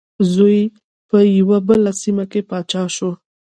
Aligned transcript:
زوی 0.33 0.59
په 1.09 1.17
یوه 1.39 1.57
بله 1.67 1.91
سیمه 2.01 2.25
کې 2.31 2.41
پاچا 2.49 2.83
شو. 2.95 3.11